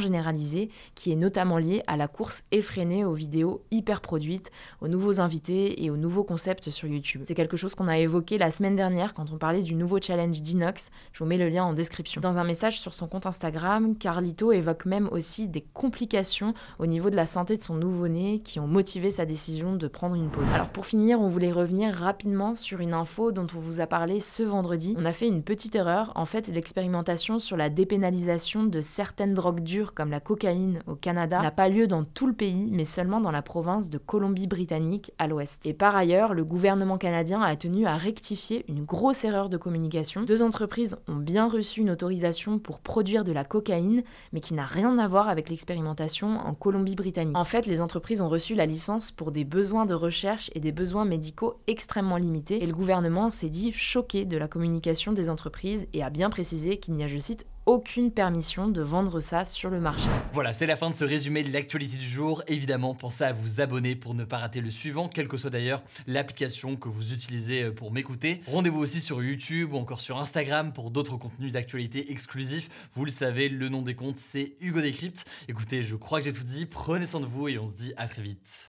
qui 0.95 1.11
est 1.11 1.15
notamment 1.15 1.57
lié 1.57 1.83
à 1.87 1.97
la 1.97 2.07
course 2.07 2.43
effrénée 2.51 3.05
aux 3.05 3.13
vidéos 3.13 3.63
hyper 3.71 4.01
produites 4.01 4.51
aux 4.81 4.87
nouveaux 4.87 5.19
invités 5.19 5.83
et 5.83 5.89
aux 5.89 5.97
nouveaux 5.97 6.23
concepts 6.23 6.69
sur 6.69 6.87
YouTube. 6.87 7.23
C'est 7.25 7.35
quelque 7.35 7.57
chose 7.57 7.75
qu'on 7.75 7.87
a 7.87 7.97
évoqué 7.97 8.37
la 8.37 8.51
semaine 8.51 8.75
dernière 8.75 9.13
quand 9.13 9.31
on 9.31 9.37
parlait 9.37 9.61
du 9.61 9.75
nouveau 9.75 9.99
challenge 10.01 10.41
d'Inox. 10.41 10.89
Je 11.13 11.19
vous 11.23 11.29
mets 11.29 11.37
le 11.37 11.49
lien 11.49 11.63
en 11.63 11.73
description. 11.73 12.21
Dans 12.21 12.37
un 12.37 12.43
message 12.43 12.79
sur 12.79 12.93
son 12.93 13.07
compte 13.07 13.25
Instagram, 13.25 13.95
Carlito 13.97 14.51
évoque 14.51 14.85
même 14.85 15.07
aussi 15.11 15.47
des 15.47 15.61
complications 15.61 16.53
au 16.79 16.85
niveau 16.85 17.09
de 17.09 17.15
la 17.15 17.25
santé 17.25 17.57
de 17.57 17.61
son 17.61 17.75
nouveau-né 17.75 18.39
qui 18.39 18.59
ont 18.59 18.67
motivé 18.67 19.09
sa 19.09 19.25
décision 19.25 19.75
de 19.75 19.87
prendre 19.87 20.15
une 20.15 20.29
pause. 20.29 20.49
Alors 20.53 20.69
pour 20.69 20.85
finir, 20.85 21.19
on 21.21 21.27
voulait 21.27 21.51
revenir 21.51 21.93
rapidement 21.93 22.55
sur 22.55 22.79
une 22.79 22.93
info 22.93 23.31
dont 23.31 23.47
on 23.55 23.59
vous 23.59 23.79
a 23.79 23.87
parlé 23.87 24.19
ce 24.19 24.43
vendredi. 24.43 24.95
On 24.97 25.05
a 25.05 25.13
fait 25.13 25.27
une 25.27 25.43
petite 25.43 25.75
erreur. 25.75 26.11
En 26.15 26.25
fait, 26.25 26.47
l'expérimentation 26.47 27.39
sur 27.39 27.57
la 27.57 27.69
dépénalisation 27.69 28.63
de 28.63 28.81
certaines 28.81 29.33
drogues 29.33 29.61
dures 29.61 29.93
comme 29.93 30.10
la 30.11 30.19
cocaïne 30.19 30.83
au 30.87 30.95
Canada 30.95 31.41
n'a 31.41 31.51
pas 31.51 31.69
lieu 31.69 31.87
dans 31.87 32.03
tout 32.03 32.27
le 32.27 32.33
pays, 32.33 32.69
mais 32.71 32.85
seulement 32.85 33.19
dans 33.21 33.31
la 33.31 33.41
province 33.41 33.89
de 33.89 33.97
Colombie 33.97 34.21
Colombie-Britannique 34.21 35.11
à 35.17 35.27
l'ouest. 35.27 35.65
Et 35.65 35.73
par 35.73 35.95
ailleurs, 35.95 36.33
le 36.33 36.45
gouvernement 36.45 36.97
canadien 36.97 37.41
a 37.41 37.55
tenu 37.55 37.85
à 37.85 37.97
rectifier 37.97 38.63
une 38.67 38.83
grosse 38.83 39.23
erreur 39.23 39.49
de 39.49 39.57
communication. 39.57 40.21
Deux 40.23 40.41
entreprises 40.41 40.95
ont 41.07 41.15
bien 41.15 41.49
reçu 41.49 41.81
une 41.81 41.89
autorisation 41.89 42.59
pour 42.59 42.79
produire 42.79 43.23
de 43.23 43.31
la 43.31 43.43
cocaïne, 43.43 44.03
mais 44.31 44.39
qui 44.39 44.53
n'a 44.53 44.65
rien 44.65 44.97
à 44.99 45.07
voir 45.07 45.27
avec 45.27 45.49
l'expérimentation 45.49 46.37
en 46.37 46.53
Colombie-Britannique. 46.53 47.35
En 47.35 47.43
fait, 47.43 47.65
les 47.65 47.81
entreprises 47.81 48.21
ont 48.21 48.29
reçu 48.29 48.55
la 48.55 48.65
licence 48.65 49.11
pour 49.11 49.31
des 49.31 49.43
besoins 49.43 49.85
de 49.85 49.93
recherche 49.93 50.49
et 50.55 50.59
des 50.59 50.71
besoins 50.71 51.05
médicaux 51.05 51.59
extrêmement 51.67 52.17
limités, 52.17 52.63
et 52.63 52.67
le 52.67 52.73
gouvernement 52.73 53.29
s'est 53.29 53.49
dit 53.49 53.71
choqué 53.71 54.25
de 54.25 54.37
la 54.37 54.47
communication 54.47 55.13
des 55.13 55.29
entreprises 55.29 55.87
et 55.93 56.03
a 56.03 56.09
bien 56.09 56.29
précisé 56.29 56.77
qu'il 56.77 56.93
n'y 56.93 57.03
a, 57.03 57.07
je 57.07 57.17
cite, 57.17 57.45
aucune 57.71 58.11
permission 58.11 58.67
de 58.67 58.81
vendre 58.81 59.21
ça 59.21 59.45
sur 59.45 59.69
le 59.69 59.79
marché. 59.79 60.09
Voilà, 60.33 60.51
c'est 60.51 60.65
la 60.65 60.75
fin 60.75 60.89
de 60.89 60.95
ce 60.95 61.05
résumé 61.05 61.41
de 61.41 61.53
l'actualité 61.53 61.95
du 61.95 62.05
jour. 62.05 62.43
Évidemment, 62.47 62.93
pensez 62.93 63.23
à 63.23 63.31
vous 63.31 63.61
abonner 63.61 63.95
pour 63.95 64.13
ne 64.13 64.25
pas 64.25 64.39
rater 64.39 64.59
le 64.59 64.69
suivant, 64.69 65.07
quelle 65.07 65.29
que 65.29 65.37
soit 65.37 65.49
d'ailleurs 65.49 65.81
l'application 66.05 66.75
que 66.75 66.89
vous 66.89 67.13
utilisez 67.13 67.63
euh, 67.63 67.71
pour 67.71 67.93
m'écouter. 67.93 68.41
Rendez-vous 68.45 68.79
aussi 68.79 68.99
sur 68.99 69.23
YouTube 69.23 69.71
ou 69.71 69.77
encore 69.77 70.01
sur 70.01 70.17
Instagram 70.17 70.73
pour 70.73 70.91
d'autres 70.91 71.15
contenus 71.15 71.53
d'actualité 71.53 72.11
exclusifs. 72.11 72.67
Vous 72.93 73.05
le 73.05 73.11
savez, 73.11 73.47
le 73.47 73.69
nom 73.69 73.81
des 73.81 73.95
comptes, 73.95 74.19
c'est 74.19 74.57
Hugo 74.59 74.81
Décrypte. 74.81 75.23
Écoutez, 75.47 75.81
je 75.81 75.95
crois 75.95 76.19
que 76.19 76.25
j'ai 76.25 76.33
tout 76.33 76.43
dit. 76.43 76.65
Prenez 76.65 77.05
soin 77.05 77.21
de 77.21 77.25
vous 77.25 77.47
et 77.47 77.57
on 77.57 77.65
se 77.65 77.73
dit 77.73 77.93
à 77.95 78.09
très 78.09 78.21
vite. 78.21 78.70